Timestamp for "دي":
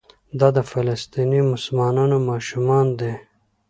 2.99-3.13